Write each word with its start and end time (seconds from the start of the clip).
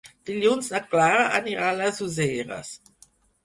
Dilluns 0.29 0.69
na 0.75 0.81
Clara 0.93 1.21
anirà 1.41 1.69
a 1.69 1.77
les 1.85 2.03
Useres. 2.09 2.77